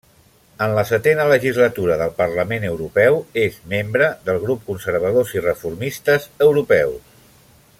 [0.67, 7.15] En la setena legislatura del Parlament Europeu, és membre del grup Conservadors i Reformistes Europeus.